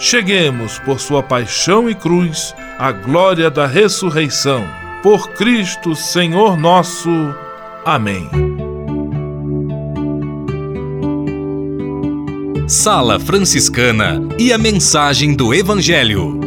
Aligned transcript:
cheguemos, 0.00 0.78
por 0.78 0.98
sua 0.98 1.22
paixão 1.22 1.88
e 1.88 1.94
cruz, 1.94 2.54
à 2.78 2.90
glória 2.90 3.50
da 3.50 3.66
ressurreição. 3.66 4.66
Por 5.02 5.28
Cristo, 5.32 5.94
Senhor 5.94 6.56
nosso. 6.56 7.10
Amém. 7.84 8.28
Sala 12.66 13.20
Franciscana 13.20 14.20
e 14.38 14.52
a 14.52 14.58
mensagem 14.58 15.34
do 15.34 15.52
Evangelho. 15.52 16.40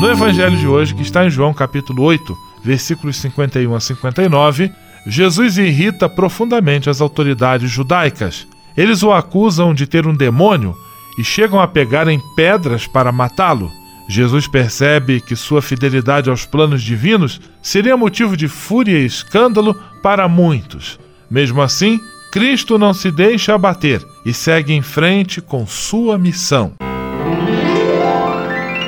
No 0.00 0.10
evangelho 0.10 0.56
de 0.58 0.66
hoje, 0.66 0.94
que 0.94 1.00
está 1.00 1.24
em 1.24 1.30
João 1.30 1.54
capítulo 1.54 2.02
8, 2.02 2.36
versículos 2.62 3.16
51 3.16 3.74
a 3.74 3.80
59, 3.80 4.70
Jesus 5.06 5.56
irrita 5.56 6.08
profundamente 6.08 6.90
as 6.90 7.00
autoridades 7.00 7.70
judaicas. 7.70 8.46
Eles 8.76 9.02
o 9.02 9.12
acusam 9.12 9.72
de 9.72 9.86
ter 9.86 10.06
um 10.06 10.14
demônio 10.14 10.76
e 11.18 11.24
chegam 11.24 11.60
a 11.60 11.66
pegar 11.68 12.08
em 12.08 12.20
pedras 12.36 12.86
para 12.86 13.12
matá-lo. 13.12 13.70
Jesus 14.08 14.46
percebe 14.46 15.20
que 15.20 15.34
sua 15.34 15.62
fidelidade 15.62 16.28
aos 16.28 16.44
planos 16.44 16.82
divinos 16.82 17.40
seria 17.62 17.96
motivo 17.96 18.36
de 18.36 18.48
fúria 18.48 18.98
e 18.98 19.06
escândalo 19.06 19.74
para 20.02 20.28
muitos. 20.28 20.98
Mesmo 21.30 21.62
assim, 21.62 21.98
Cristo 22.30 22.76
não 22.78 22.92
se 22.92 23.10
deixa 23.10 23.54
abater 23.54 24.04
e 24.26 24.34
segue 24.34 24.72
em 24.72 24.82
frente 24.82 25.40
com 25.40 25.66
sua 25.66 26.18
missão. 26.18 26.72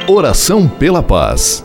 Oração 0.09 0.69
pela 0.69 1.03
paz. 1.03 1.65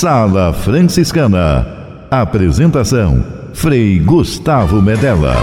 Sala 0.00 0.52
Franciscana. 0.52 1.66
Apresentação: 2.08 3.20
Frei 3.52 3.98
Gustavo 3.98 4.80
Medella. 4.80 5.34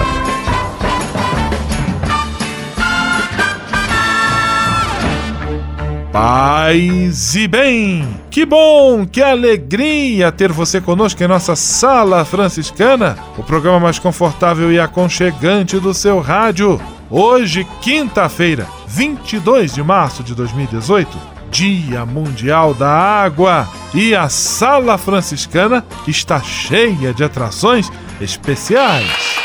Paz 6.09 7.35
e 7.35 7.49
bem! 7.49 8.07
Que 8.31 8.45
bom, 8.45 9.05
que 9.05 9.21
alegria 9.21 10.31
ter 10.31 10.53
você 10.53 10.79
conosco 10.79 11.21
em 11.21 11.27
nossa 11.27 11.57
sala 11.57 12.23
franciscana, 12.23 13.17
o 13.37 13.43
programa 13.43 13.81
mais 13.81 13.99
confortável 13.99 14.71
e 14.71 14.79
aconchegante 14.79 15.81
do 15.81 15.93
seu 15.93 16.21
rádio. 16.21 16.79
Hoje, 17.09 17.67
quinta-feira, 17.81 18.65
22 18.87 19.73
de 19.73 19.83
março 19.83 20.23
de 20.23 20.33
2018, 20.33 21.34
Dia 21.55 22.05
Mundial 22.05 22.73
da 22.73 22.89
Água, 22.89 23.65
e 23.93 24.13
a 24.13 24.27
sala 24.27 24.97
franciscana 24.97 25.85
está 26.05 26.41
cheia 26.41 27.13
de 27.13 27.23
atrações 27.23 27.89
especiais. 28.19 29.39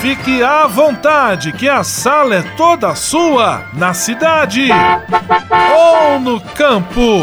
Fique 0.00 0.40
à 0.40 0.68
vontade, 0.68 1.50
que 1.50 1.68
a 1.68 1.82
sala 1.82 2.36
é 2.36 2.42
toda 2.56 2.94
sua, 2.94 3.64
na 3.72 3.92
cidade 3.92 4.68
ou 5.74 6.20
no 6.20 6.40
campo. 6.40 7.22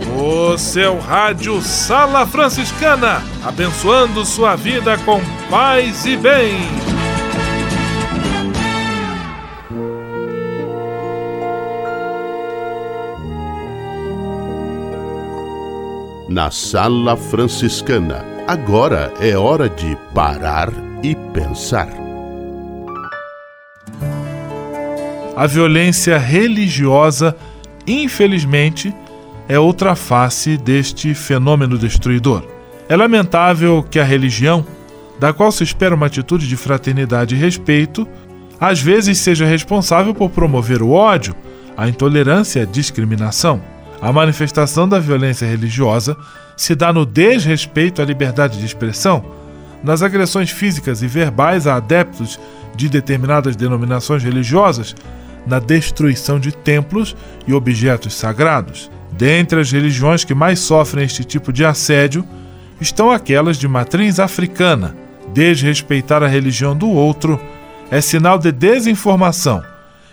O 0.17 0.57
seu 0.57 0.99
rádio 0.99 1.61
Sala 1.61 2.27
Franciscana, 2.27 3.23
abençoando 3.43 4.25
sua 4.25 4.55
vida 4.55 4.97
com 4.99 5.21
paz 5.49 6.05
e 6.05 6.17
bem. 6.17 6.55
Na 16.27 16.51
Sala 16.51 17.17
Franciscana, 17.17 18.25
agora 18.47 19.13
é 19.19 19.37
hora 19.37 19.69
de 19.69 19.97
parar 20.13 20.69
e 21.03 21.15
pensar. 21.33 21.89
A 25.35 25.47
violência 25.47 26.17
religiosa, 26.17 27.35
infelizmente, 27.87 28.93
é 29.51 29.59
outra 29.59 29.97
face 29.97 30.55
deste 30.55 31.13
fenômeno 31.13 31.77
destruidor. 31.77 32.41
É 32.87 32.95
lamentável 32.95 33.83
que 33.83 33.99
a 33.99 34.03
religião, 34.05 34.65
da 35.19 35.33
qual 35.33 35.51
se 35.51 35.61
espera 35.61 35.93
uma 35.93 36.05
atitude 36.05 36.47
de 36.47 36.55
fraternidade 36.55 37.35
e 37.35 37.37
respeito, 37.37 38.07
às 38.57 38.79
vezes 38.79 39.17
seja 39.17 39.45
responsável 39.45 40.15
por 40.15 40.29
promover 40.29 40.81
o 40.81 40.91
ódio, 40.91 41.35
a 41.75 41.89
intolerância 41.89 42.59
e 42.59 42.61
a 42.61 42.65
discriminação. 42.65 43.61
A 44.01 44.13
manifestação 44.13 44.87
da 44.87 44.99
violência 44.99 45.45
religiosa 45.45 46.15
se 46.55 46.73
dá 46.73 46.93
no 46.93 47.05
desrespeito 47.05 48.01
à 48.01 48.05
liberdade 48.05 48.57
de 48.57 48.65
expressão, 48.65 49.21
nas 49.83 50.01
agressões 50.01 50.49
físicas 50.49 51.01
e 51.01 51.07
verbais 51.07 51.67
a 51.67 51.75
adeptos 51.75 52.39
de 52.73 52.87
determinadas 52.87 53.57
denominações 53.57 54.23
religiosas, 54.23 54.95
na 55.45 55.59
destruição 55.59 56.39
de 56.39 56.53
templos 56.53 57.17
e 57.45 57.53
objetos 57.53 58.13
sagrados. 58.13 58.89
Dentre 59.11 59.59
as 59.59 59.71
religiões 59.71 60.23
que 60.23 60.33
mais 60.33 60.59
sofrem 60.59 61.05
este 61.05 61.23
tipo 61.23 61.51
de 61.51 61.65
assédio 61.65 62.25
estão 62.79 63.11
aquelas 63.11 63.57
de 63.57 63.67
matriz 63.67 64.19
africana. 64.19 64.95
Desrespeitar 65.33 66.23
a 66.23 66.27
religião 66.27 66.75
do 66.75 66.89
outro 66.89 67.39
é 67.89 68.01
sinal 68.01 68.37
de 68.37 68.51
desinformação 68.51 69.63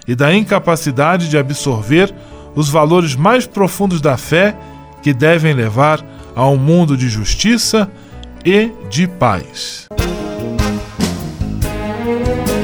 e 0.06 0.14
da 0.14 0.34
incapacidade 0.34 1.28
de 1.28 1.38
absorver 1.38 2.12
os 2.54 2.68
valores 2.68 3.14
mais 3.14 3.46
profundos 3.46 4.00
da 4.00 4.16
fé 4.16 4.56
que 5.02 5.12
devem 5.12 5.54
levar 5.54 6.04
a 6.34 6.48
um 6.48 6.56
mundo 6.56 6.96
de 6.96 7.08
justiça 7.08 7.90
e 8.44 8.70
de 8.90 9.06
paz. 9.06 9.88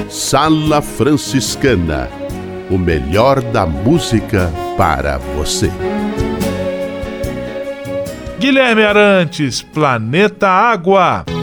Sala 0.09 0.81
Franciscana 0.81 2.09
o 2.71 2.79
melhor 2.79 3.41
da 3.41 3.67
música 3.67 4.53
para 4.77 5.19
você. 5.19 5.71
Guilherme 8.45 8.85
Arantes, 8.85 9.63
Planeta 9.63 10.51
Água. 10.51 11.34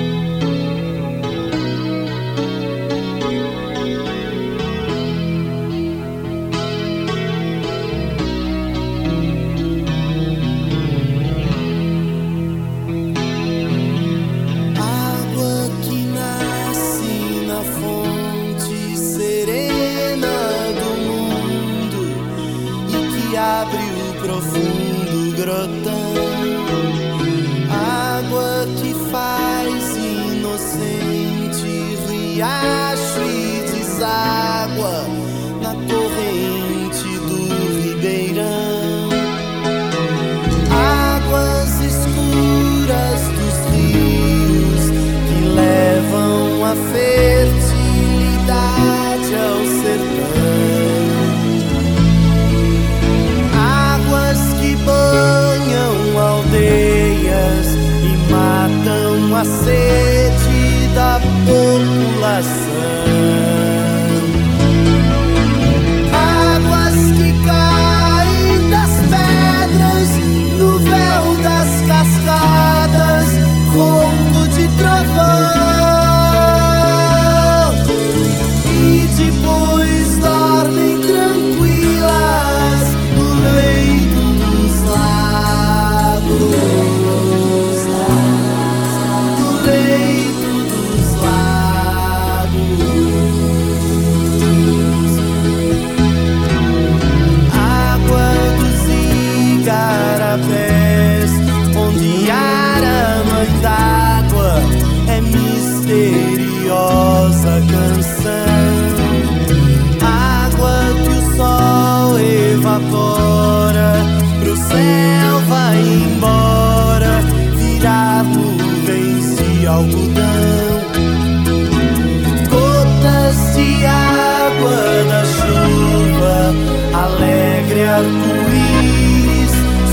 Arco-íris 128.01 129.51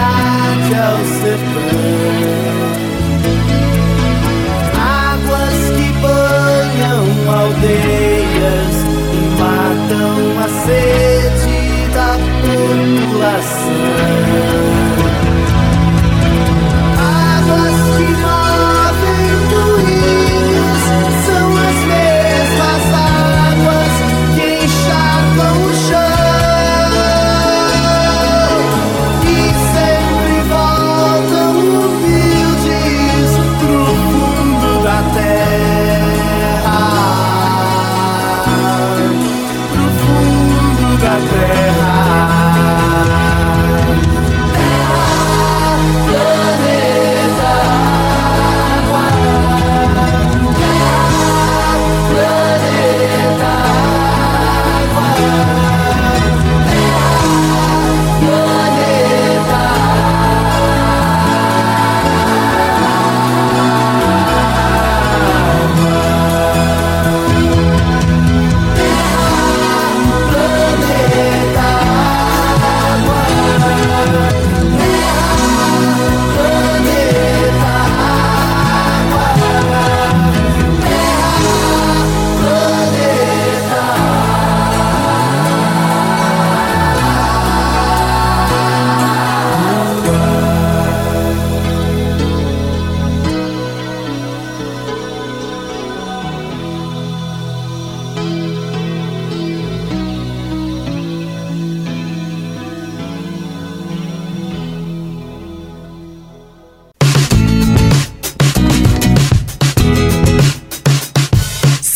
ao 0.76 0.98
sertão. 1.06 2.41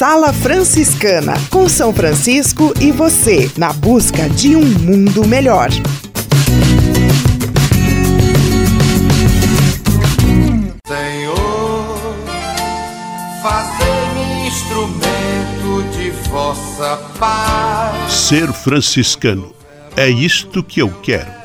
Sala 0.08 0.32
Franciscana, 0.32 1.34
com 1.50 1.68
São 1.68 1.92
Francisco 1.92 2.72
e 2.80 2.92
você, 2.92 3.50
na 3.58 3.74
busca 3.74 4.30
de 4.30 4.56
um 4.56 4.64
mundo 4.64 5.28
melhor. 5.28 5.72
Senhor, 10.86 11.98
fazei-me 13.42 14.48
instrumento 14.48 15.98
de 15.98 16.12
vossa 16.30 16.98
paz. 17.18 18.14
Ser 18.14 18.54
franciscano 18.54 19.56
é 19.98 20.08
isto 20.08 20.64
que 20.64 20.84
eu 20.84 20.92
quero. 21.02 21.45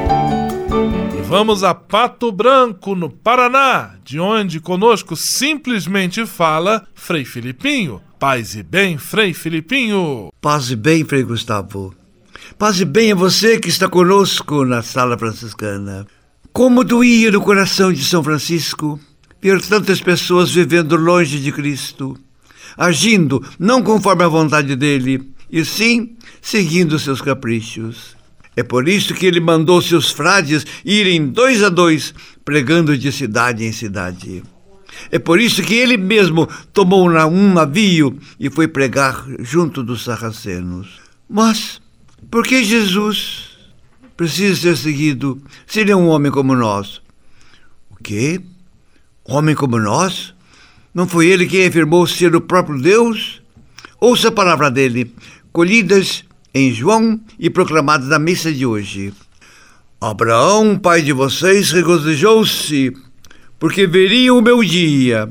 Vamos 1.31 1.63
a 1.63 1.73
Pato 1.73 2.29
Branco, 2.29 2.93
no 2.93 3.09
Paraná, 3.09 3.95
de 4.03 4.19
onde 4.19 4.59
conosco 4.59 5.15
simplesmente 5.15 6.25
fala 6.25 6.85
Frei 6.93 7.23
Filipinho. 7.23 8.01
Paz 8.19 8.53
e 8.53 8.61
bem, 8.61 8.97
Frei 8.97 9.33
Filipinho. 9.33 10.29
Paz 10.41 10.69
e 10.69 10.75
bem, 10.75 11.05
Frei 11.05 11.23
Gustavo. 11.23 11.95
Paz 12.59 12.81
e 12.81 12.83
bem 12.83 13.13
a 13.13 13.15
você 13.15 13.57
que 13.57 13.69
está 13.69 13.87
conosco 13.87 14.65
na 14.65 14.83
sala 14.83 15.17
franciscana. 15.17 16.05
Como 16.51 16.83
doía 16.83 17.31
no 17.31 17.39
coração 17.39 17.93
de 17.93 18.03
São 18.03 18.21
Francisco 18.21 18.99
ver 19.41 19.61
tantas 19.61 20.01
pessoas 20.01 20.51
vivendo 20.51 20.97
longe 20.97 21.39
de 21.39 21.53
Cristo, 21.53 22.19
agindo 22.77 23.41
não 23.57 23.81
conforme 23.81 24.25
a 24.25 24.27
vontade 24.27 24.75
dele, 24.75 25.31
e 25.49 25.63
sim 25.63 26.17
seguindo 26.41 26.99
seus 26.99 27.21
caprichos. 27.21 28.19
É 28.61 28.63
por 28.63 28.87
isso 28.87 29.15
que 29.15 29.25
ele 29.25 29.39
mandou 29.39 29.81
seus 29.81 30.11
frades 30.11 30.63
irem 30.85 31.25
dois 31.25 31.63
a 31.63 31.69
dois, 31.69 32.13
pregando 32.45 32.95
de 32.95 33.11
cidade 33.11 33.65
em 33.65 33.71
cidade. 33.71 34.43
É 35.09 35.17
por 35.17 35.41
isso 35.41 35.63
que 35.63 35.73
ele 35.73 35.97
mesmo 35.97 36.47
tomou 36.71 37.09
um 37.09 37.53
navio 37.53 38.15
e 38.39 38.51
foi 38.51 38.67
pregar 38.67 39.25
junto 39.39 39.81
dos 39.81 40.03
sarracenos. 40.03 41.01
Mas 41.27 41.81
por 42.29 42.43
que 42.45 42.63
Jesus 42.63 43.47
precisa 44.15 44.55
ser 44.55 44.77
seguido 44.77 45.41
se 45.65 45.79
ele 45.79 45.91
é 45.91 45.95
um 45.95 46.07
homem 46.07 46.31
como 46.31 46.55
nós? 46.55 47.01
O 47.89 47.95
quê? 47.95 48.39
Homem 49.25 49.55
como 49.55 49.79
nós? 49.79 50.35
Não 50.93 51.07
foi 51.07 51.25
ele 51.25 51.47
quem 51.47 51.65
afirmou 51.65 52.05
ser 52.05 52.35
o 52.35 52.41
próprio 52.41 52.79
Deus? 52.79 53.41
Ouça 53.99 54.27
a 54.27 54.31
palavra 54.31 54.69
dele, 54.69 55.11
colhidas 55.51 56.23
em 56.53 56.73
João 56.73 57.19
e 57.39 57.49
proclamado 57.49 58.05
na 58.05 58.19
missa 58.19 58.51
de 58.51 58.65
hoje. 58.65 59.13
Abraão, 59.99 60.77
pai 60.77 61.01
de 61.01 61.13
vocês, 61.13 61.71
regozijou-se, 61.71 62.91
porque 63.59 63.85
veria 63.85 64.33
o 64.33 64.41
meu 64.41 64.63
dia. 64.63 65.29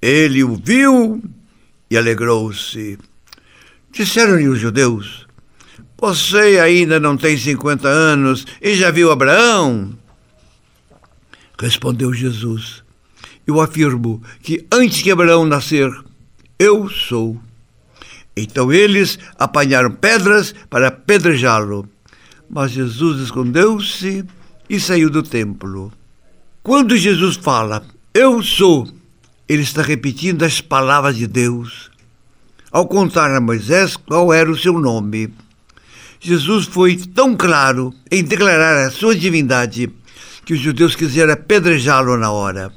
Ele 0.00 0.44
o 0.44 0.56
viu 0.56 1.22
e 1.90 1.96
alegrou-se. 1.96 2.98
Disseram-lhe 3.90 4.48
os 4.48 4.58
judeus: 4.58 5.26
Você 5.98 6.58
ainda 6.62 7.00
não 7.00 7.16
tem 7.16 7.38
cinquenta 7.38 7.88
anos 7.88 8.46
e 8.60 8.74
já 8.74 8.90
viu 8.90 9.10
Abraão? 9.10 9.96
Respondeu 11.58 12.12
Jesus: 12.12 12.82
Eu 13.46 13.60
afirmo 13.60 14.22
que 14.42 14.66
antes 14.70 15.00
que 15.00 15.10
Abraão 15.10 15.46
nascer, 15.46 15.90
eu 16.58 16.88
sou. 16.90 17.40
Então 18.36 18.72
eles 18.72 19.18
apanharam 19.38 19.90
pedras 19.90 20.54
para 20.68 20.88
apedrejá-lo. 20.88 21.88
Mas 22.50 22.72
Jesus 22.72 23.20
escondeu-se 23.20 24.24
e 24.68 24.80
saiu 24.80 25.10
do 25.10 25.22
templo. 25.22 25.92
Quando 26.62 26.96
Jesus 26.96 27.36
fala, 27.36 27.84
Eu 28.12 28.42
sou, 28.42 28.88
ele 29.48 29.62
está 29.62 29.82
repetindo 29.82 30.42
as 30.44 30.60
palavras 30.60 31.16
de 31.16 31.26
Deus. 31.26 31.90
Ao 32.70 32.88
contar 32.88 33.30
a 33.34 33.40
Moisés 33.40 33.96
qual 33.96 34.32
era 34.32 34.50
o 34.50 34.58
seu 34.58 34.80
nome, 34.80 35.32
Jesus 36.18 36.64
foi 36.64 36.96
tão 36.96 37.36
claro 37.36 37.94
em 38.10 38.24
declarar 38.24 38.86
a 38.86 38.90
sua 38.90 39.14
divindade 39.14 39.90
que 40.44 40.54
os 40.54 40.60
judeus 40.60 40.96
quiseram 40.96 41.34
apedrejá-lo 41.34 42.16
na 42.16 42.30
hora. 42.30 42.72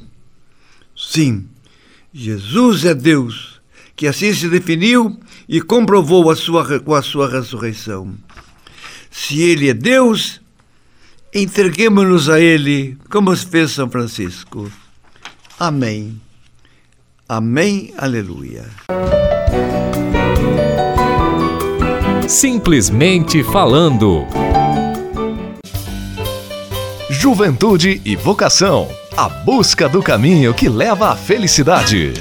Sim, 0.96 1.48
Jesus 2.14 2.86
é 2.86 2.94
Deus, 2.94 3.62
que 3.96 4.08
assim 4.08 4.34
se 4.34 4.50
definiu 4.50 5.20
e 5.48 5.62
comprovou 5.62 6.30
a 6.30 6.36
sua, 6.36 6.80
com 6.80 6.94
a 6.94 7.02
sua 7.02 7.30
ressurreição. 7.30 8.14
Se 9.10 9.42
Ele 9.42 9.70
é 9.70 9.74
Deus, 9.74 10.42
entreguemos-nos 11.34 12.30
a 12.30 12.40
Ele, 12.40 12.98
como 13.10 13.36
fez 13.36 13.72
São 13.72 13.90
Francisco. 13.90 14.72
Amém. 15.60 16.20
Amém. 17.28 17.94
Aleluia. 17.98 18.66
Simplesmente 22.28 23.44
falando. 23.44 24.26
Juventude 27.10 28.02
e 28.06 28.16
vocação. 28.16 28.88
A 29.16 29.28
busca 29.28 29.90
do 29.90 30.04
caminho 30.04 30.54
que 30.54 30.70
leva 30.70 31.10
à 31.10 31.16
felicidade. 31.16 32.14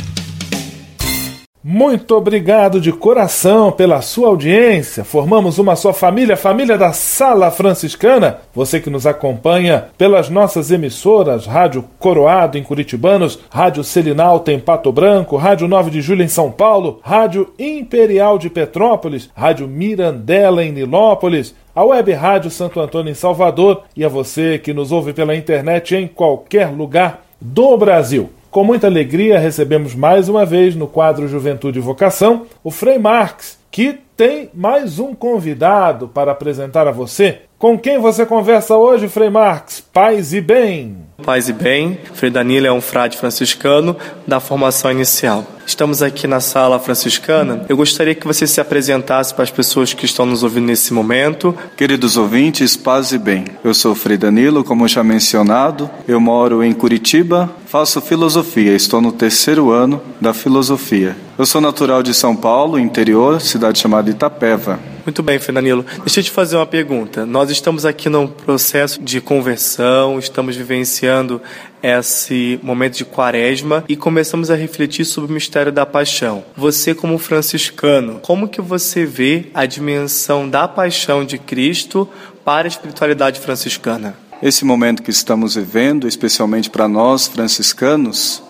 Muito 1.68 2.14
obrigado 2.14 2.80
de 2.80 2.92
coração 2.92 3.72
pela 3.72 4.00
sua 4.00 4.28
audiência. 4.28 5.02
Formamos 5.02 5.58
uma 5.58 5.74
só 5.74 5.92
família, 5.92 6.36
família 6.36 6.78
da 6.78 6.92
Sala 6.92 7.50
Franciscana. 7.50 8.38
Você 8.54 8.78
que 8.78 8.88
nos 8.88 9.04
acompanha 9.04 9.86
pelas 9.98 10.30
nossas 10.30 10.70
emissoras, 10.70 11.44
Rádio 11.44 11.84
Coroado 11.98 12.56
em 12.56 12.62
Curitibanos, 12.62 13.40
Rádio 13.50 13.82
Selinalta 13.82 14.52
em 14.52 14.60
Pato 14.60 14.92
Branco, 14.92 15.36
Rádio 15.36 15.66
9 15.66 15.90
de 15.90 16.00
Julho 16.00 16.22
em 16.22 16.28
São 16.28 16.52
Paulo, 16.52 17.00
Rádio 17.02 17.52
Imperial 17.58 18.38
de 18.38 18.48
Petrópolis, 18.48 19.28
Rádio 19.34 19.66
Mirandela 19.66 20.64
em 20.64 20.70
Nilópolis, 20.70 21.52
a 21.74 21.82
Web 21.82 22.12
Rádio 22.12 22.48
Santo 22.48 22.78
Antônio 22.78 23.10
em 23.10 23.14
Salvador 23.14 23.82
e 23.96 24.04
a 24.04 24.08
você 24.08 24.56
que 24.56 24.72
nos 24.72 24.92
ouve 24.92 25.12
pela 25.12 25.34
internet 25.34 25.96
em 25.96 26.06
qualquer 26.06 26.68
lugar 26.68 27.24
do 27.40 27.76
Brasil. 27.76 28.30
Com 28.50 28.64
muita 28.64 28.86
alegria, 28.86 29.38
recebemos 29.38 29.94
mais 29.94 30.28
uma 30.28 30.46
vez 30.46 30.74
no 30.74 30.86
quadro 30.86 31.28
Juventude 31.28 31.78
e 31.78 31.82
Vocação 31.82 32.46
o 32.64 32.70
Frei 32.70 32.98
Marx, 32.98 33.58
que 33.70 33.98
tem 34.16 34.48
mais 34.54 34.98
um 34.98 35.14
convidado 35.14 36.08
para 36.08 36.32
apresentar 36.32 36.88
a 36.88 36.92
você. 36.92 37.42
Com 37.58 37.78
quem 37.78 37.98
você 37.98 38.26
conversa 38.26 38.76
hoje, 38.76 39.08
Frei 39.08 39.30
Marx? 39.30 39.82
Paz 39.90 40.34
e 40.34 40.42
bem. 40.42 40.98
Paz 41.24 41.48
e 41.48 41.54
bem. 41.54 41.98
Frei 42.12 42.30
Danilo 42.30 42.66
é 42.66 42.72
um 42.72 42.82
frade 42.82 43.16
franciscano 43.16 43.96
da 44.26 44.38
formação 44.38 44.90
inicial. 44.90 45.42
Estamos 45.66 46.02
aqui 46.02 46.26
na 46.26 46.38
sala 46.38 46.78
franciscana. 46.78 47.64
Eu 47.66 47.74
gostaria 47.74 48.14
que 48.14 48.26
você 48.26 48.46
se 48.46 48.60
apresentasse 48.60 49.32
para 49.32 49.42
as 49.42 49.50
pessoas 49.50 49.94
que 49.94 50.04
estão 50.04 50.26
nos 50.26 50.42
ouvindo 50.42 50.66
nesse 50.66 50.92
momento. 50.92 51.56
Queridos 51.78 52.18
ouvintes, 52.18 52.76
paz 52.76 53.12
e 53.12 53.18
bem. 53.18 53.46
Eu 53.64 53.72
sou 53.72 53.94
Frei 53.94 54.18
Danilo, 54.18 54.62
como 54.62 54.86
já 54.86 55.02
mencionado. 55.02 55.90
Eu 56.06 56.20
moro 56.20 56.62
em 56.62 56.74
Curitiba, 56.74 57.50
faço 57.64 58.02
filosofia, 58.02 58.76
estou 58.76 59.00
no 59.00 59.12
terceiro 59.12 59.70
ano 59.70 60.02
da 60.20 60.34
filosofia. 60.34 61.16
Eu 61.38 61.46
sou 61.46 61.62
natural 61.62 62.02
de 62.02 62.12
São 62.12 62.36
Paulo, 62.36 62.78
interior, 62.78 63.40
cidade 63.40 63.78
chamada 63.78 64.10
Itapeva. 64.10 64.78
Muito 65.06 65.22
bem, 65.22 65.38
Frei 65.38 65.54
Danilo. 65.54 65.86
Deixa 65.98 66.18
eu 66.18 66.24
te 66.24 66.32
fazer 66.32 66.56
uma 66.56 66.66
pergunta. 66.66 67.24
Nós 67.24 67.48
estamos 67.48 67.86
aqui 67.86 68.08
num 68.08 68.26
processo 68.26 69.00
de 69.00 69.20
conversão, 69.20 70.18
estamos 70.18 70.56
vivenciando 70.56 71.40
esse 71.80 72.58
momento 72.60 72.96
de 72.96 73.04
quaresma 73.04 73.84
e 73.88 73.94
começamos 73.94 74.50
a 74.50 74.56
refletir 74.56 75.04
sobre 75.04 75.30
o 75.30 75.34
mistério 75.34 75.70
da 75.70 75.86
paixão. 75.86 76.44
Você 76.56 76.92
como 76.92 77.18
franciscano, 77.18 78.18
como 78.20 78.48
que 78.48 78.60
você 78.60 79.06
vê 79.06 79.46
a 79.54 79.64
dimensão 79.64 80.50
da 80.50 80.66
paixão 80.66 81.24
de 81.24 81.38
Cristo 81.38 82.08
para 82.44 82.66
a 82.66 82.68
espiritualidade 82.68 83.38
franciscana? 83.38 84.16
Esse 84.42 84.64
momento 84.64 85.04
que 85.04 85.10
estamos 85.12 85.54
vivendo, 85.54 86.08
especialmente 86.08 86.68
para 86.68 86.88
nós 86.88 87.28
franciscanos, 87.28 88.42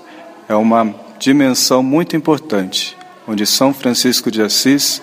é 0.49 0.55
uma 0.55 0.95
dimensão 1.19 1.83
muito 1.83 2.17
importante, 2.17 2.97
onde 3.29 3.45
São 3.45 3.75
Francisco 3.75 4.31
de 4.31 4.41
Assis 4.41 5.03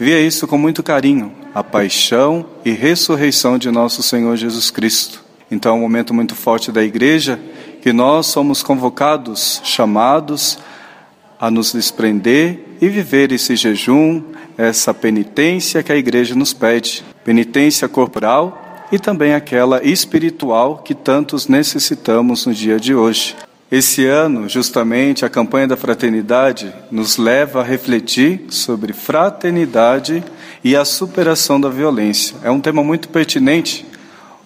via 0.00 0.18
isso 0.18 0.48
com 0.48 0.56
muito 0.56 0.82
carinho, 0.82 1.30
a 1.54 1.62
paixão 1.62 2.46
e 2.64 2.70
ressurreição 2.70 3.58
de 3.58 3.70
nosso 3.70 4.02
Senhor 4.02 4.34
Jesus 4.34 4.70
Cristo. 4.70 5.22
Então 5.50 5.72
é 5.72 5.74
um 5.74 5.80
momento 5.80 6.14
muito 6.14 6.34
forte 6.34 6.72
da 6.72 6.82
igreja 6.82 7.38
que 7.82 7.92
nós 7.92 8.26
somos 8.26 8.62
convocados, 8.62 9.60
chamados 9.62 10.58
a 11.38 11.50
nos 11.50 11.74
desprender 11.74 12.60
e 12.80 12.88
viver 12.88 13.30
esse 13.30 13.54
jejum, 13.54 14.22
essa 14.56 14.94
penitência 14.94 15.82
que 15.82 15.92
a 15.92 15.96
igreja 15.96 16.34
nos 16.34 16.54
pede, 16.54 17.04
penitência 17.22 17.86
corporal 17.86 18.86
e 18.90 18.98
também 18.98 19.34
aquela 19.34 19.84
espiritual 19.84 20.78
que 20.78 20.94
tantos 20.94 21.46
necessitamos 21.46 22.46
no 22.46 22.54
dia 22.54 22.80
de 22.80 22.94
hoje. 22.94 23.36
Esse 23.70 24.04
ano, 24.04 24.48
justamente, 24.48 25.24
a 25.24 25.28
campanha 25.28 25.68
da 25.68 25.76
fraternidade 25.76 26.74
nos 26.90 27.16
leva 27.16 27.60
a 27.60 27.64
refletir 27.64 28.46
sobre 28.48 28.92
fraternidade 28.92 30.24
e 30.64 30.74
a 30.74 30.84
superação 30.84 31.60
da 31.60 31.68
violência. 31.68 32.36
É 32.42 32.50
um 32.50 32.60
tema 32.60 32.82
muito 32.82 33.08
pertinente, 33.08 33.86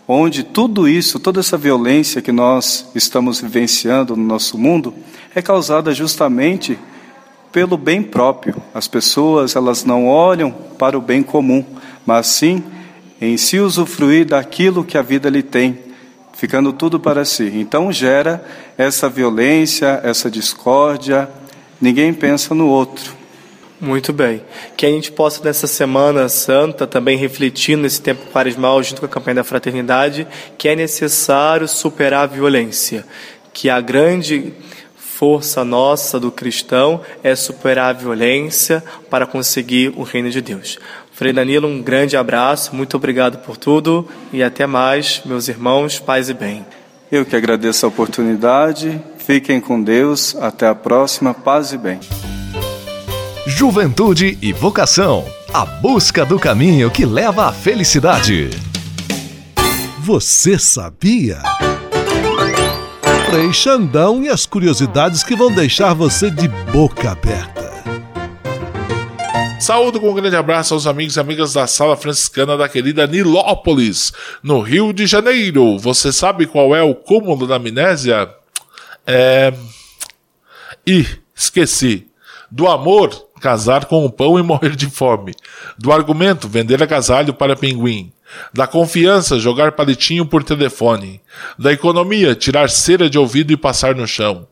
onde 0.06 0.42
tudo 0.42 0.86
isso, 0.86 1.18
toda 1.18 1.40
essa 1.40 1.56
violência 1.56 2.20
que 2.20 2.30
nós 2.30 2.90
estamos 2.94 3.40
vivenciando 3.40 4.14
no 4.14 4.22
nosso 4.22 4.58
mundo, 4.58 4.92
é 5.34 5.40
causada 5.40 5.94
justamente 5.94 6.78
pelo 7.50 7.78
bem 7.78 8.02
próprio. 8.02 8.56
As 8.74 8.86
pessoas, 8.86 9.56
elas 9.56 9.86
não 9.86 10.06
olham 10.06 10.50
para 10.78 10.98
o 10.98 11.00
bem 11.00 11.22
comum, 11.22 11.64
mas 12.04 12.26
sim 12.26 12.62
em 13.18 13.38
se 13.38 13.58
usufruir 13.58 14.26
daquilo 14.26 14.84
que 14.84 14.98
a 14.98 15.02
vida 15.02 15.30
lhe 15.30 15.42
tem 15.42 15.93
ficando 16.36 16.72
tudo 16.72 17.00
para 17.00 17.24
si. 17.24 17.50
Então 17.54 17.92
gera 17.92 18.44
essa 18.76 19.08
violência, 19.08 20.00
essa 20.02 20.30
discórdia, 20.30 21.28
ninguém 21.80 22.12
pensa 22.12 22.54
no 22.54 22.68
outro. 22.68 23.14
Muito 23.80 24.12
bem. 24.12 24.42
Que 24.76 24.86
a 24.86 24.88
gente 24.88 25.12
possa, 25.12 25.42
nessa 25.44 25.66
Semana 25.66 26.28
Santa, 26.28 26.86
também 26.86 27.18
refletir 27.18 27.76
nesse 27.76 28.00
tempo 28.00 28.30
quaresmal, 28.32 28.82
junto 28.82 29.00
com 29.00 29.06
a 29.06 29.08
campanha 29.08 29.36
da 29.36 29.44
fraternidade, 29.44 30.26
que 30.56 30.68
é 30.68 30.76
necessário 30.76 31.68
superar 31.68 32.22
a 32.22 32.26
violência. 32.26 33.04
Que 33.52 33.68
a 33.68 33.80
grande 33.80 34.52
força 34.96 35.64
nossa 35.64 36.18
do 36.18 36.32
cristão 36.32 37.00
é 37.22 37.34
superar 37.36 37.90
a 37.90 37.98
violência 37.98 38.82
para 39.10 39.26
conseguir 39.26 39.92
o 39.96 40.02
reino 40.02 40.30
de 40.30 40.40
Deus. 40.40 40.78
Frei 41.14 41.32
Danilo, 41.32 41.68
um 41.68 41.80
grande 41.80 42.16
abraço, 42.16 42.74
muito 42.74 42.96
obrigado 42.96 43.38
por 43.38 43.56
tudo 43.56 44.06
e 44.32 44.42
até 44.42 44.66
mais, 44.66 45.22
meus 45.24 45.48
irmãos, 45.48 45.98
paz 45.98 46.28
e 46.28 46.34
bem. 46.34 46.66
Eu 47.10 47.24
que 47.24 47.36
agradeço 47.36 47.86
a 47.86 47.88
oportunidade, 47.88 49.00
fiquem 49.18 49.60
com 49.60 49.82
Deus, 49.82 50.36
até 50.40 50.66
a 50.66 50.74
próxima, 50.74 51.32
paz 51.32 51.72
e 51.72 51.78
bem. 51.78 52.00
Juventude 53.46 54.36
e 54.42 54.52
vocação 54.52 55.24
a 55.54 55.64
busca 55.64 56.26
do 56.26 56.36
caminho 56.36 56.90
que 56.90 57.06
leva 57.06 57.46
à 57.46 57.52
felicidade. 57.52 58.50
Você 60.00 60.58
sabia? 60.58 61.40
Frei 63.30 63.52
Xandão 63.52 64.24
e 64.24 64.28
as 64.28 64.46
curiosidades 64.46 65.22
que 65.22 65.36
vão 65.36 65.52
deixar 65.52 65.94
você 65.94 66.28
de 66.28 66.48
boca 66.48 67.12
aberta. 67.12 67.53
Saúdo 69.64 69.98
com 69.98 70.10
um 70.10 70.14
grande 70.14 70.36
abraço 70.36 70.74
aos 70.74 70.86
amigos 70.86 71.16
e 71.16 71.20
amigas 71.20 71.54
da 71.54 71.66
Sala 71.66 71.96
Franciscana 71.96 72.54
da 72.54 72.68
querida 72.68 73.06
Nilópolis, 73.06 74.12
no 74.42 74.60
Rio 74.60 74.92
de 74.92 75.06
Janeiro. 75.06 75.78
Você 75.78 76.12
sabe 76.12 76.44
qual 76.44 76.76
é 76.76 76.82
o 76.82 76.94
cúmulo 76.94 77.46
da 77.46 77.56
amnésia? 77.56 78.28
É. 79.06 79.54
Ih, 80.86 81.06
esqueci. 81.34 82.08
Do 82.50 82.68
amor, 82.68 83.08
casar 83.40 83.86
com 83.86 84.04
o 84.04 84.10
pão 84.10 84.38
e 84.38 84.42
morrer 84.42 84.76
de 84.76 84.90
fome. 84.90 85.34
Do 85.78 85.90
argumento, 85.90 86.46
vender 86.46 86.82
agasalho 86.82 87.32
para 87.32 87.56
pinguim. 87.56 88.12
Da 88.52 88.66
confiança, 88.66 89.40
jogar 89.40 89.72
palitinho 89.72 90.26
por 90.26 90.44
telefone. 90.44 91.22
Da 91.58 91.72
economia, 91.72 92.34
tirar 92.34 92.68
cera 92.68 93.08
de 93.08 93.18
ouvido 93.18 93.50
e 93.50 93.56
passar 93.56 93.94
no 93.94 94.06
chão 94.06 94.46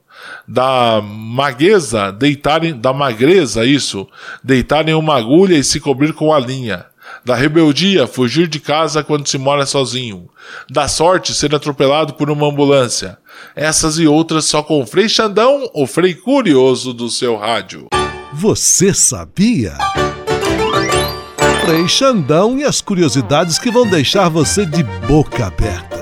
da 0.46 1.00
magueza, 1.02 2.12
deitarem, 2.12 2.78
da 2.78 2.92
magreza, 2.92 3.64
isso, 3.64 4.06
deitarem 4.42 4.94
uma 4.94 5.16
agulha 5.16 5.56
e 5.56 5.64
se 5.64 5.80
cobrir 5.80 6.12
com 6.12 6.32
a 6.32 6.38
linha. 6.38 6.86
Da 7.24 7.36
rebeldia, 7.36 8.06
fugir 8.06 8.48
de 8.48 8.58
casa 8.58 9.04
quando 9.04 9.28
se 9.28 9.38
mora 9.38 9.66
sozinho. 9.66 10.28
Da 10.68 10.88
sorte, 10.88 11.34
ser 11.34 11.54
atropelado 11.54 12.14
por 12.14 12.30
uma 12.30 12.48
ambulância. 12.48 13.18
Essas 13.54 13.98
e 13.98 14.06
outras 14.06 14.46
só 14.46 14.62
com 14.62 14.80
o 14.82 14.86
Frei 14.86 15.08
Xandão, 15.08 15.70
o 15.74 15.86
Frei 15.86 16.14
Curioso 16.14 16.92
do 16.92 17.08
seu 17.08 17.36
rádio. 17.36 17.86
Você 18.32 18.92
sabia? 18.92 19.76
Frei 21.64 21.86
Xandão 21.86 22.58
e 22.58 22.64
as 22.64 22.80
curiosidades 22.80 23.58
que 23.58 23.70
vão 23.70 23.86
deixar 23.86 24.28
você 24.28 24.66
de 24.66 24.82
boca 24.82 25.46
aberta. 25.46 26.01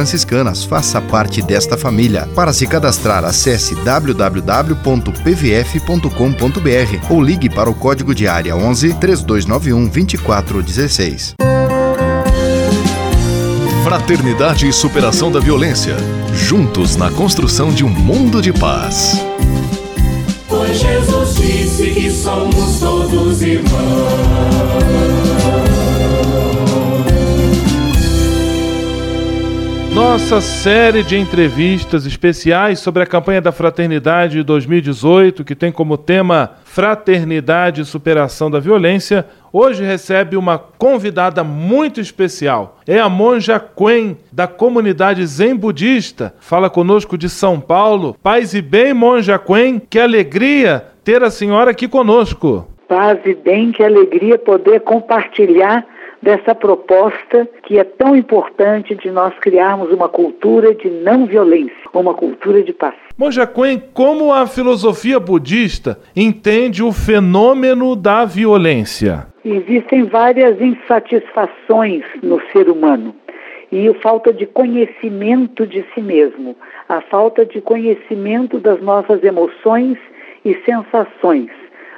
franciscanas. 0.01 0.63
Faça 0.63 0.99
parte 0.99 1.41
desta 1.41 1.77
família. 1.77 2.27
Para 2.35 2.51
se 2.51 2.65
cadastrar, 2.65 3.23
acesse 3.23 3.75
www.pvf.com.br 3.75 4.33
ou 7.13 7.21
ligue 7.21 7.49
para 7.49 7.69
o 7.69 7.75
código 7.75 8.15
de 8.15 8.27
área 8.27 8.55
11 8.55 8.95
3291 8.95 9.87
2416. 9.87 11.35
Fraternidade 13.83 14.67
e 14.67 14.73
superação 14.73 15.31
da 15.31 15.39
violência. 15.39 15.95
Juntos 16.33 16.95
na 16.95 17.11
construção 17.11 17.71
de 17.71 17.83
um 17.83 17.89
mundo 17.89 18.41
de 18.41 18.51
paz. 18.53 19.21
Pois 20.47 20.79
Jesus 20.79 21.35
disse 21.35 21.91
que 21.91 22.09
somos 22.09 22.79
todos 22.79 23.41
irmãos. 23.41 25.00
Nossa 29.93 30.39
série 30.39 31.03
de 31.03 31.17
entrevistas 31.17 32.05
especiais 32.05 32.79
sobre 32.79 33.03
a 33.03 33.05
campanha 33.05 33.41
da 33.41 33.51
Fraternidade 33.51 34.41
2018, 34.41 35.43
que 35.43 35.53
tem 35.53 35.69
como 35.69 35.97
tema 35.97 36.51
Fraternidade 36.63 37.81
e 37.81 37.85
Superação 37.85 38.49
da 38.49 38.57
Violência, 38.57 39.25
hoje 39.51 39.83
recebe 39.83 40.37
uma 40.37 40.57
convidada 40.57 41.43
muito 41.43 41.99
especial. 41.99 42.79
É 42.87 42.99
a 42.99 43.09
monja 43.09 43.59
Quen, 43.59 44.17
da 44.31 44.47
comunidade 44.47 45.25
Zen 45.25 45.57
Budista. 45.57 46.33
Fala 46.39 46.69
conosco 46.69 47.17
de 47.17 47.27
São 47.27 47.59
Paulo. 47.59 48.15
Paz 48.23 48.53
e 48.53 48.61
bem, 48.61 48.93
monja 48.93 49.37
Quen, 49.37 49.77
que 49.77 49.99
alegria 49.99 50.85
ter 51.03 51.21
a 51.21 51.29
senhora 51.29 51.71
aqui 51.71 51.89
conosco. 51.89 52.65
Paz 52.87 53.19
e 53.25 53.33
bem, 53.35 53.73
que 53.73 53.83
alegria 53.83 54.39
poder 54.39 54.79
compartilhar 54.81 55.85
dessa 56.21 56.53
proposta 56.53 57.47
que 57.63 57.79
é 57.79 57.83
tão 57.83 58.15
importante 58.15 58.95
de 58.95 59.09
nós 59.09 59.33
criarmos 59.39 59.91
uma 59.91 60.07
cultura 60.07 60.73
de 60.73 60.89
não 60.89 61.25
violência, 61.25 61.75
uma 61.93 62.13
cultura 62.13 62.61
de 62.61 62.71
paz. 62.73 62.95
Monja 63.17 63.47
Quen, 63.47 63.81
como 63.93 64.31
a 64.31 64.45
filosofia 64.47 65.19
budista 65.19 65.99
entende 66.15 66.83
o 66.83 66.91
fenômeno 66.91 67.95
da 67.95 68.25
violência? 68.25 69.27
Existem 69.43 70.03
várias 70.05 70.61
insatisfações 70.61 72.03
no 72.21 72.39
ser 72.51 72.69
humano 72.69 73.15
e 73.71 73.87
a 73.87 73.93
falta 73.95 74.33
de 74.33 74.45
conhecimento 74.45 75.65
de 75.65 75.83
si 75.93 76.01
mesmo, 76.01 76.55
a 76.89 77.01
falta 77.01 77.45
de 77.45 77.61
conhecimento 77.61 78.59
das 78.59 78.81
nossas 78.81 79.23
emoções 79.23 79.97
e 80.43 80.55
sensações 80.65 81.49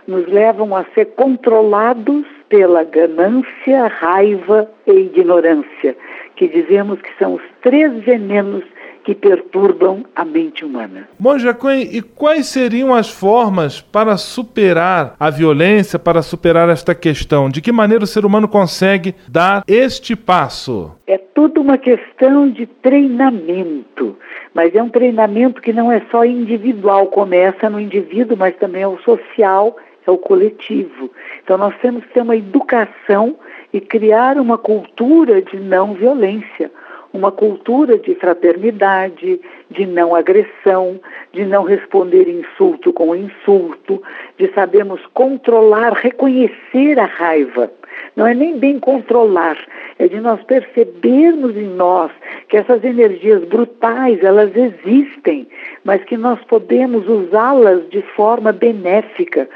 nos 0.07 0.27
levam 0.27 0.75
a 0.75 0.85
ser 0.93 1.05
controlados 1.15 2.25
pela 2.53 2.83
ganância, 2.83 3.87
raiva 3.87 4.69
e 4.85 4.91
ignorância, 4.91 5.97
que 6.35 6.47
dizemos 6.47 7.01
que 7.01 7.09
são 7.17 7.33
os 7.33 7.41
três 7.63 7.91
venenos 8.03 8.63
que 9.03 9.15
perturbam 9.15 10.05
a 10.15 10.23
mente 10.23 10.63
humana. 10.63 11.09
Monja 11.19 11.51
Quen, 11.55 11.81
e 11.81 11.99
quais 11.99 12.45
seriam 12.45 12.93
as 12.93 13.09
formas 13.09 13.81
para 13.81 14.17
superar 14.17 15.15
a 15.19 15.31
violência, 15.31 15.97
para 15.97 16.21
superar 16.21 16.69
esta 16.69 16.93
questão? 16.93 17.49
De 17.49 17.59
que 17.59 17.71
maneira 17.71 18.03
o 18.03 18.07
ser 18.07 18.23
humano 18.23 18.47
consegue 18.47 19.15
dar 19.27 19.63
este 19.67 20.15
passo? 20.15 20.91
É 21.07 21.17
tudo 21.17 21.59
uma 21.59 21.79
questão 21.79 22.47
de 22.51 22.67
treinamento, 22.67 24.15
mas 24.53 24.75
é 24.75 24.83
um 24.83 24.89
treinamento 24.89 25.59
que 25.59 25.73
não 25.73 25.91
é 25.91 26.03
só 26.11 26.23
individual, 26.23 27.07
começa 27.07 27.67
no 27.67 27.79
indivíduo, 27.79 28.37
mas 28.37 28.55
também 28.57 28.83
é 28.83 28.87
o 28.87 28.99
social 28.99 29.75
é 30.05 30.11
o 30.11 30.17
coletivo. 30.17 31.09
Então 31.43 31.57
nós 31.57 31.75
temos 31.81 32.03
que 32.05 32.13
ter 32.13 32.21
uma 32.21 32.35
educação 32.35 33.35
e 33.71 33.81
criar 33.81 34.37
uma 34.37 34.57
cultura 34.57 35.41
de 35.41 35.59
não 35.59 35.93
violência, 35.93 36.71
uma 37.11 37.31
cultura 37.31 37.97
de 37.97 38.15
fraternidade, 38.15 39.39
de 39.69 39.85
não 39.85 40.15
agressão, 40.15 40.99
de 41.31 41.45
não 41.45 41.63
responder 41.63 42.27
insulto 42.27 42.91
com 42.91 43.15
insulto, 43.15 44.01
de 44.37 44.51
sabermos 44.53 45.01
controlar, 45.13 45.93
reconhecer 45.93 46.99
a 46.99 47.05
raiva. 47.05 47.71
Não 48.15 48.27
é 48.27 48.33
nem 48.33 48.59
bem 48.59 48.79
controlar, 48.79 49.57
é 49.97 50.07
de 50.07 50.19
nós 50.19 50.41
percebermos 50.43 51.55
em 51.57 51.67
nós 51.67 52.11
que 52.47 52.57
essas 52.57 52.83
energias 52.83 53.43
brutais, 53.45 54.23
elas 54.23 54.51
existem, 54.55 55.47
mas 55.83 56.03
que 56.03 56.17
nós 56.17 56.39
podemos 56.45 57.07
usá-las 57.07 57.89
de 57.89 58.01
forma 58.15 58.51
benéfica, 58.51 59.49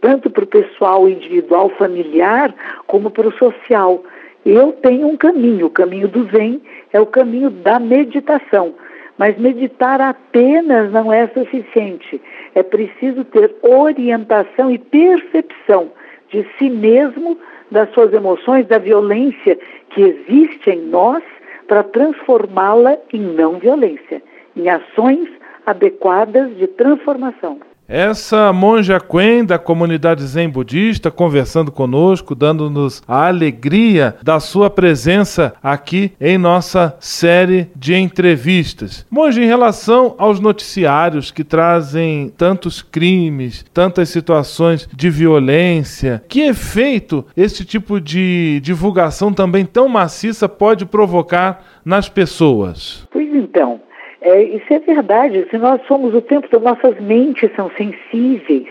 tanto 0.00 0.30
para 0.30 0.44
o 0.44 0.46
pessoal 0.46 1.08
individual, 1.08 1.68
familiar, 1.70 2.54
como 2.86 3.10
para 3.10 3.28
o 3.28 3.32
social. 3.32 4.02
Eu 4.44 4.72
tenho 4.72 5.08
um 5.08 5.16
caminho, 5.16 5.66
o 5.66 5.70
caminho 5.70 6.06
do 6.06 6.24
Zen 6.30 6.62
é 6.92 7.00
o 7.00 7.06
caminho 7.06 7.50
da 7.50 7.80
meditação. 7.80 8.74
Mas 9.18 9.36
meditar 9.38 10.00
apenas 10.00 10.92
não 10.92 11.12
é 11.12 11.26
suficiente. 11.28 12.20
É 12.54 12.62
preciso 12.62 13.24
ter 13.24 13.54
orientação 13.62 14.70
e 14.70 14.78
percepção 14.78 15.90
de 16.28 16.46
si 16.58 16.68
mesmo, 16.68 17.38
das 17.70 17.90
suas 17.92 18.12
emoções, 18.12 18.66
da 18.66 18.78
violência 18.78 19.58
que 19.90 20.02
existe 20.02 20.70
em 20.70 20.82
nós, 20.82 21.22
para 21.66 21.82
transformá-la 21.82 22.96
em 23.12 23.20
não 23.20 23.58
violência, 23.58 24.22
em 24.56 24.68
ações 24.68 25.28
adequadas 25.66 26.56
de 26.56 26.66
transformação. 26.68 27.58
Essa 27.88 28.52
monja 28.52 28.98
Quen 28.98 29.44
da 29.44 29.58
comunidade 29.58 30.24
Zen 30.24 30.48
Budista 30.48 31.08
conversando 31.08 31.70
conosco, 31.70 32.34
dando-nos 32.34 33.00
a 33.06 33.28
alegria 33.28 34.16
da 34.22 34.40
sua 34.40 34.68
presença 34.68 35.54
aqui 35.62 36.10
em 36.20 36.36
nossa 36.36 36.96
série 36.98 37.68
de 37.76 37.94
entrevistas. 37.94 39.06
Monja, 39.08 39.40
em 39.40 39.46
relação 39.46 40.16
aos 40.18 40.40
noticiários 40.40 41.30
que 41.30 41.44
trazem 41.44 42.32
tantos 42.36 42.82
crimes, 42.82 43.64
tantas 43.72 44.08
situações 44.08 44.88
de 44.92 45.08
violência, 45.08 46.24
que 46.28 46.40
efeito 46.40 47.24
esse 47.36 47.64
tipo 47.64 48.00
de 48.00 48.60
divulgação 48.64 49.32
também 49.32 49.64
tão 49.64 49.88
maciça 49.88 50.48
pode 50.48 50.84
provocar 50.84 51.64
nas 51.84 52.08
pessoas? 52.08 53.06
Pois 53.12 53.32
então, 53.32 53.80
é, 54.20 54.42
isso 54.42 54.72
é 54.72 54.78
verdade. 54.78 55.46
Se 55.50 55.58
nós 55.58 55.80
somos 55.86 56.14
o 56.14 56.20
tempo 56.20 56.48
todo, 56.48 56.62
nossas 56.62 56.98
mentes 57.00 57.50
são 57.54 57.70
sensíveis, 57.76 58.66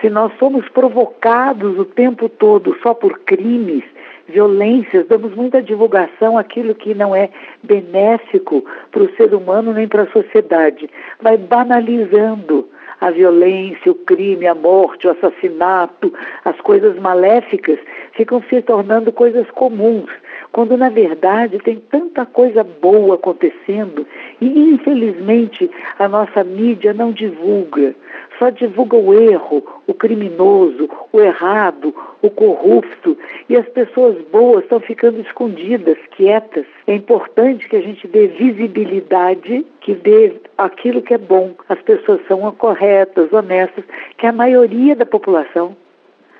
se 0.00 0.10
nós 0.10 0.32
somos 0.38 0.68
provocados 0.68 1.78
o 1.78 1.84
tempo 1.84 2.28
todo 2.28 2.76
só 2.82 2.92
por 2.92 3.20
crimes, 3.20 3.84
violências, 4.28 5.06
damos 5.06 5.34
muita 5.34 5.62
divulgação 5.62 6.38
àquilo 6.38 6.74
que 6.74 6.94
não 6.94 7.14
é 7.14 7.30
benéfico 7.62 8.64
para 8.90 9.02
o 9.02 9.16
ser 9.16 9.34
humano 9.34 9.72
nem 9.72 9.88
para 9.88 10.02
a 10.02 10.10
sociedade, 10.10 10.88
vai 11.20 11.36
banalizando 11.36 12.68
a 13.00 13.10
violência, 13.10 13.90
o 13.90 13.96
crime, 13.96 14.46
a 14.46 14.54
morte, 14.54 15.08
o 15.08 15.10
assassinato, 15.10 16.12
as 16.44 16.56
coisas 16.60 16.96
maléficas 17.00 17.78
ficam 18.12 18.40
se 18.48 18.62
tornando 18.62 19.12
coisas 19.12 19.50
comuns 19.50 20.10
quando 20.52 20.76
na 20.76 20.90
verdade 20.90 21.58
tem 21.58 21.76
tanta 21.76 22.26
coisa 22.26 22.62
boa 22.62 23.14
acontecendo 23.14 24.06
e 24.40 24.46
infelizmente 24.74 25.70
a 25.98 26.06
nossa 26.06 26.44
mídia 26.44 26.92
não 26.92 27.10
divulga, 27.10 27.94
só 28.38 28.50
divulga 28.50 28.96
o 28.96 29.14
erro, 29.14 29.64
o 29.86 29.94
criminoso, 29.94 30.88
o 31.12 31.20
errado, 31.20 31.94
o 32.20 32.28
corrupto 32.30 33.16
e 33.48 33.56
as 33.56 33.66
pessoas 33.70 34.16
boas 34.30 34.62
estão 34.64 34.80
ficando 34.80 35.20
escondidas, 35.20 35.96
quietas. 36.10 36.66
É 36.86 36.94
importante 36.94 37.68
que 37.68 37.76
a 37.76 37.80
gente 37.80 38.06
dê 38.06 38.28
visibilidade, 38.28 39.66
que 39.80 39.94
dê 39.94 40.34
aquilo 40.58 41.02
que 41.02 41.14
é 41.14 41.18
bom. 41.18 41.54
As 41.68 41.80
pessoas 41.82 42.20
são 42.26 42.50
corretas, 42.52 43.32
honestas, 43.32 43.84
que 44.18 44.26
a 44.26 44.32
maioria 44.32 44.94
da 44.94 45.06
população 45.06 45.76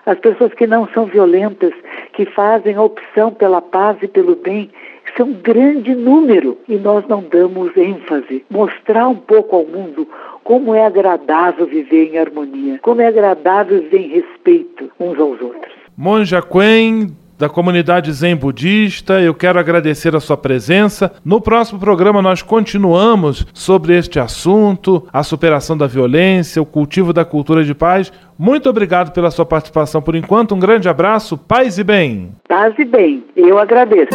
as 0.07 0.19
pessoas 0.19 0.53
que 0.55 0.67
não 0.67 0.89
são 0.89 1.07
violentas, 1.07 1.73
que 2.13 2.27
fazem 2.27 2.75
a 2.75 2.83
opção 2.83 3.33
pela 3.33 3.61
paz 3.61 3.97
e 4.03 4.09
pelo 4.09 4.37
bem, 4.37 4.71
são 5.17 5.29
um 5.29 5.35
grande 5.35 5.95
número 5.95 6.59
e 6.69 6.77
nós 6.77 7.07
não 7.07 7.23
damos 7.23 7.77
ênfase. 7.77 8.45
Mostrar 8.51 9.09
um 9.09 9.17
pouco 9.17 9.57
ao 9.57 9.67
mundo 9.67 10.09
como 10.45 10.75
é 10.75 10.87
agradável 10.87 11.67
viver 11.67 12.13
em 12.13 12.19
harmonia, 12.19 12.79
como 12.83 13.01
é 13.01 13.07
agradável 13.07 13.81
viver 13.83 14.01
em 14.01 14.09
respeito 14.09 14.91
uns 14.99 15.19
aos 15.19 15.41
outros. 15.41 15.73
Monja 15.97 16.41
Quen, 16.41 17.09
da 17.39 17.49
comunidade 17.49 18.13
Zen 18.13 18.37
Budista. 18.37 19.21
Eu 19.21 19.35
quero 19.35 19.59
agradecer 19.59 20.15
a 20.15 20.21
sua 20.21 20.37
presença. 20.37 21.13
No 21.25 21.41
próximo 21.41 21.79
programa 21.79 22.23
nós 22.23 22.43
continuamos 22.43 23.47
sobre 23.53 23.97
este 23.97 24.19
assunto, 24.19 25.07
a 25.13 25.23
superação 25.23 25.77
da 25.77 25.87
violência, 25.87 26.63
o 26.63 26.67
cultivo 26.67 27.13
da 27.13 27.25
cultura 27.25 27.65
de 27.65 27.75
paz. 27.75 28.13
Muito 28.39 28.69
obrigado 28.69 29.13
pela 29.13 29.31
sua 29.31 29.45
participação 29.45 30.03
por 30.03 30.15
enquanto. 30.15 30.55
Um 30.55 30.59
grande 30.59 30.89
abraço, 30.89 31.37
paz 31.37 31.79
e 31.79 31.85
bem. 31.85 32.33
Paz 32.49 32.75
e 32.79 32.85
bem. 32.85 33.25
Eu 33.37 33.59
agradeço. 33.59 34.11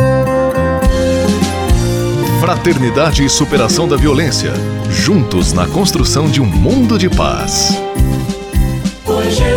Fraternidade 2.39 3.25
e 3.25 3.29
superação 3.29 3.87
da 3.87 3.97
violência. 3.97 4.51
Juntos 4.89 5.53
na 5.53 5.67
construção 5.67 6.27
de 6.27 6.39
um 6.39 6.45
mundo 6.45 6.97
de 6.97 7.09
paz. 7.09 7.81
Que 9.05 9.56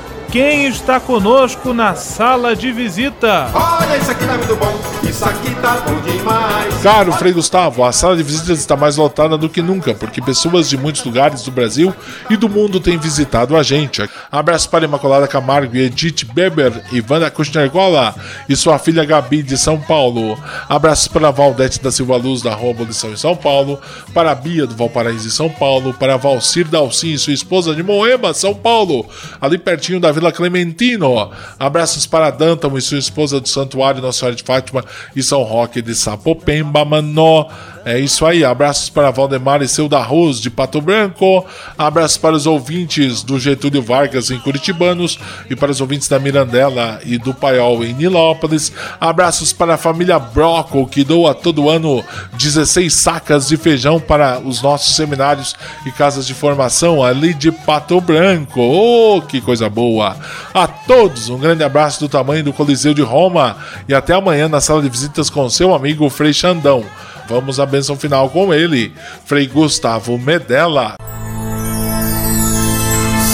quem 0.31 0.65
está 0.65 0.97
conosco 0.97 1.73
na 1.73 1.93
sala 1.93 2.55
de 2.55 2.71
visita? 2.71 3.51
Olha, 3.53 3.97
isso 3.97 4.11
aqui 4.11 4.25
tá 4.25 4.37
muito 4.37 4.55
bom, 4.55 4.79
isso 5.03 5.25
aqui 5.25 5.53
tá 5.55 5.83
bom 5.85 5.99
demais. 5.99 6.81
Caro 6.81 7.11
Frei 7.11 7.33
Gustavo, 7.33 7.83
a 7.83 7.91
sala 7.91 8.15
de 8.15 8.23
visitas 8.23 8.57
está 8.57 8.77
mais 8.77 8.95
lotada 8.95 9.37
do 9.37 9.49
que 9.49 9.61
nunca, 9.61 9.93
porque 9.93 10.21
pessoas 10.21 10.69
de 10.69 10.77
muitos 10.77 11.03
lugares 11.03 11.43
do 11.43 11.51
Brasil 11.51 11.93
e 12.29 12.37
do 12.37 12.47
mundo 12.47 12.79
têm 12.79 12.97
visitado 12.97 13.57
a 13.57 13.63
gente. 13.63 14.09
Abraço 14.31 14.69
para 14.69 14.85
Imaculada 14.85 15.27
Camargo 15.27 15.75
e 15.75 15.81
Edith 15.81 16.25
Beber, 16.33 16.81
Ivana 16.93 17.29
Kuchnergola 17.29 18.15
e 18.47 18.55
sua 18.55 18.79
filha 18.79 19.03
Gabi 19.03 19.43
de 19.43 19.57
São 19.57 19.81
Paulo. 19.81 20.39
Abraços 20.69 21.09
para 21.09 21.29
Valdete 21.29 21.83
da 21.83 21.91
Silva 21.91 22.15
Luz 22.15 22.41
da 22.41 22.53
Rua 22.53 22.71
Abolição 22.71 23.11
em 23.11 23.17
São 23.17 23.35
Paulo, 23.35 23.81
para 24.13 24.31
a 24.31 24.35
Bia 24.35 24.65
do 24.65 24.77
Valparaíso 24.77 25.27
em 25.27 25.31
São 25.31 25.49
Paulo, 25.49 25.93
para 25.93 26.15
Valcir 26.15 26.69
Dalcin 26.69 27.11
e 27.11 27.19
sua 27.19 27.33
esposa 27.33 27.75
de 27.75 27.83
Moema, 27.83 28.33
São 28.33 28.55
Paulo, 28.55 29.05
ali 29.41 29.57
pertinho 29.57 29.99
da 29.99 30.09
Vila 30.09 30.20
Clementino. 30.29 31.31
Abraços 31.57 32.05
para 32.05 32.29
Dantamo 32.29 32.77
e 32.77 32.81
sua 32.81 32.99
esposa 32.99 33.39
do 33.39 33.47
Santuário 33.47 34.01
Nossa 34.01 34.19
Senhora 34.19 34.35
de 34.35 34.43
Fátima 34.43 34.83
e 35.15 35.23
São 35.23 35.41
Roque 35.43 35.81
de 35.81 35.95
Sapopemba, 35.95 36.83
mano. 36.83 37.47
É 37.83 37.99
isso 37.99 38.27
aí, 38.27 38.45
abraços 38.45 38.89
para 38.89 39.09
Valdemar 39.09 39.63
e 39.63 39.67
seu 39.67 39.89
da 39.89 40.03
Ruz 40.03 40.39
de 40.39 40.51
Pato 40.51 40.79
Branco, 40.79 41.43
abraços 41.75 42.17
para 42.17 42.35
os 42.35 42.45
ouvintes 42.45 43.23
do 43.23 43.39
Getúlio 43.39 43.81
Vargas 43.81 44.29
em 44.29 44.37
Curitibanos 44.37 45.17
e 45.49 45.55
para 45.55 45.71
os 45.71 45.81
ouvintes 45.81 46.07
da 46.07 46.19
Mirandela 46.19 46.99
e 47.03 47.17
do 47.17 47.33
Paiol 47.33 47.83
em 47.83 47.93
Nilópolis, 47.93 48.71
abraços 48.99 49.51
para 49.51 49.73
a 49.73 49.77
família 49.79 50.19
Broco 50.19 50.85
que 50.85 51.03
doa 51.03 51.33
todo 51.33 51.69
ano 51.69 52.05
16 52.33 52.93
sacas 52.93 53.47
de 53.47 53.57
feijão 53.57 53.99
para 53.99 54.39
os 54.39 54.61
nossos 54.61 54.95
seminários 54.95 55.55
e 55.83 55.91
casas 55.91 56.27
de 56.27 56.35
formação 56.35 57.03
ali 57.03 57.33
de 57.33 57.51
Pato 57.51 57.99
Branco. 57.99 58.61
Oh, 58.61 59.23
que 59.23 59.41
coisa 59.41 59.67
boa! 59.67 60.15
A 60.53 60.67
todos 60.67 61.29
um 61.29 61.39
grande 61.39 61.63
abraço 61.63 61.99
do 61.99 62.07
tamanho 62.07 62.43
do 62.43 62.53
Coliseu 62.53 62.93
de 62.93 63.01
Roma 63.01 63.57
e 63.87 63.93
até 63.95 64.13
amanhã 64.13 64.47
na 64.47 64.61
sala 64.61 64.83
de 64.83 64.89
visitas 64.89 65.31
com 65.31 65.49
seu 65.49 65.73
amigo 65.73 66.07
Frei 66.11 66.31
Xandão. 66.31 66.85
Vamos 67.31 67.61
à 67.61 67.65
bênção 67.65 67.95
final 67.95 68.29
com 68.29 68.53
ele, 68.53 68.91
Frei 69.23 69.47
Gustavo 69.47 70.17
Medella. 70.17 70.95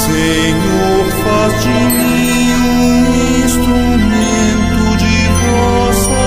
Senhor, 0.06 1.06
faz 1.24 1.64
de 1.64 1.70
mim 1.70 2.54
um 2.54 3.44
instrumento 3.44 4.98
de 5.00 5.28
vossa 5.42 6.22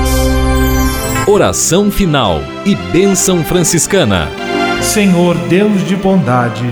paz. 0.00 1.28
Oração 1.28 1.88
final 1.88 2.42
e 2.66 2.74
bênção 2.74 3.44
franciscana. 3.44 4.26
Senhor 4.82 5.36
Deus 5.46 5.86
de 5.86 5.94
bondade, 5.94 6.68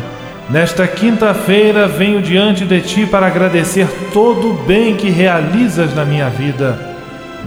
nesta 0.51 0.89
quinta-feira 0.89 1.87
venho 1.87 2.21
diante 2.21 2.65
de 2.65 2.81
ti 2.81 3.07
para 3.07 3.29
agradecer 3.29 3.87
todo 4.13 4.51
o 4.51 4.55
bem 4.65 4.97
que 4.97 5.09
realizas 5.09 5.95
na 5.95 6.05
minha 6.05 6.29
vida. 6.29 6.96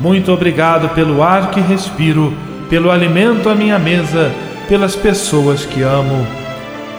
Muito 0.02 0.32
obrigado 0.32 0.90
pelo 0.96 1.22
ar 1.22 1.52
que 1.52 1.60
respiro, 1.60 2.34
pelo 2.70 2.90
alimento 2.90 3.50
à 3.50 3.56
minha 3.56 3.78
mesa, 3.78 4.32
pelas 4.68 4.96
pessoas 4.96 5.66
que 5.66 5.82
amo. 5.82 6.26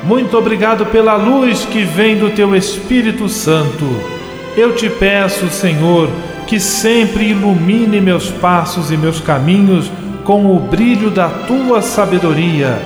Muito 0.04 0.36
obrigado 0.36 0.84
pela 0.86 1.14
luz 1.14 1.64
que 1.64 1.82
vem 1.82 2.16
do 2.16 2.30
teu 2.30 2.54
Espírito 2.54 3.28
Santo. 3.28 3.86
Eu 4.56 4.74
te 4.74 4.90
peço, 4.90 5.48
Senhor, 5.48 6.10
que 6.46 6.60
sempre 6.60 7.30
ilumine 7.30 8.00
meus 8.00 8.30
passos 8.30 8.90
e 8.90 8.96
meus 8.96 9.20
caminhos 9.20 9.90
com 10.24 10.54
o 10.54 10.58
brilho 10.58 11.10
da 11.10 11.28
tua 11.28 11.80
sabedoria. 11.80 12.78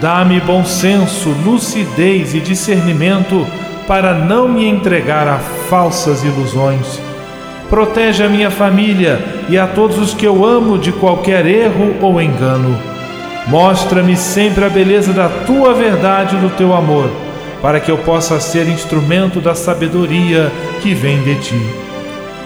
Dá-me 0.00 0.40
bom 0.40 0.64
senso, 0.64 1.30
lucidez 1.44 2.34
e 2.34 2.40
discernimento 2.40 3.46
para 3.86 4.12
não 4.12 4.48
me 4.48 4.66
entregar 4.66 5.26
a 5.26 5.38
falsas 5.38 6.22
ilusões. 6.22 7.07
Protege 7.68 8.24
a 8.24 8.28
minha 8.28 8.50
família 8.50 9.20
e 9.48 9.58
a 9.58 9.66
todos 9.66 9.98
os 9.98 10.14
que 10.14 10.26
eu 10.26 10.44
amo 10.44 10.78
de 10.78 10.90
qualquer 10.90 11.44
erro 11.46 11.96
ou 12.00 12.20
engano. 12.20 12.78
Mostra-me 13.46 14.16
sempre 14.16 14.64
a 14.64 14.68
beleza 14.68 15.12
da 15.12 15.28
tua 15.28 15.74
verdade 15.74 16.36
e 16.36 16.38
do 16.38 16.50
teu 16.50 16.74
amor, 16.74 17.10
para 17.60 17.78
que 17.80 17.90
eu 17.90 17.98
possa 17.98 18.40
ser 18.40 18.68
instrumento 18.68 19.40
da 19.40 19.54
sabedoria 19.54 20.50
que 20.82 20.94
vem 20.94 21.22
de 21.22 21.34
ti. 21.36 21.60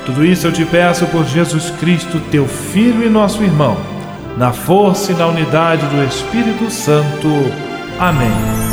Tudo 0.04 0.24
isso 0.24 0.48
eu 0.48 0.52
te 0.52 0.64
peço 0.64 1.06
por 1.06 1.24
Jesus 1.24 1.70
Cristo, 1.78 2.20
teu 2.30 2.46
Filho 2.46 3.04
e 3.04 3.08
nosso 3.08 3.42
irmão, 3.42 3.76
na 4.36 4.52
força 4.52 5.12
e 5.12 5.14
na 5.14 5.26
unidade 5.28 5.86
do 5.86 6.04
Espírito 6.04 6.68
Santo. 6.70 7.28
Amém. 7.98 8.71